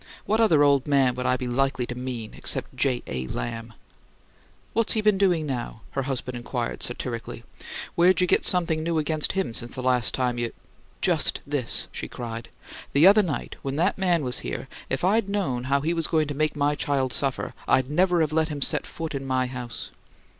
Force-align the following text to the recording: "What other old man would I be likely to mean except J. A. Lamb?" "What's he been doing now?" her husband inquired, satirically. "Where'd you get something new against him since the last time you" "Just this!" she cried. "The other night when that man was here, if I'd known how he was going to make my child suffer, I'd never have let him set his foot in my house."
"What 0.25 0.41
other 0.41 0.63
old 0.63 0.87
man 0.87 1.13
would 1.13 1.27
I 1.27 1.37
be 1.37 1.45
likely 1.45 1.85
to 1.85 1.93
mean 1.93 2.33
except 2.33 2.75
J. 2.75 3.03
A. 3.05 3.27
Lamb?" 3.27 3.73
"What's 4.73 4.93
he 4.93 5.01
been 5.01 5.19
doing 5.19 5.45
now?" 5.45 5.81
her 5.91 6.01
husband 6.01 6.35
inquired, 6.35 6.81
satirically. 6.81 7.43
"Where'd 7.93 8.19
you 8.19 8.25
get 8.25 8.43
something 8.43 8.81
new 8.81 8.97
against 8.97 9.33
him 9.33 9.53
since 9.53 9.75
the 9.75 9.83
last 9.83 10.15
time 10.15 10.39
you" 10.39 10.53
"Just 11.07 11.41
this!" 11.45 11.87
she 11.91 12.07
cried. 12.07 12.49
"The 12.93 13.05
other 13.05 13.21
night 13.21 13.57
when 13.61 13.75
that 13.75 13.99
man 13.99 14.23
was 14.23 14.39
here, 14.39 14.67
if 14.89 15.03
I'd 15.03 15.29
known 15.29 15.65
how 15.65 15.81
he 15.81 15.93
was 15.93 16.07
going 16.07 16.27
to 16.29 16.33
make 16.33 16.55
my 16.55 16.73
child 16.73 17.13
suffer, 17.13 17.53
I'd 17.67 17.87
never 17.91 18.21
have 18.21 18.33
let 18.33 18.49
him 18.49 18.63
set 18.63 18.87
his 18.87 18.91
foot 18.91 19.13
in 19.13 19.23
my 19.27 19.45
house." 19.45 19.91